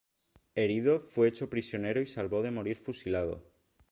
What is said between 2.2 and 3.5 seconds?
de morir fusilado.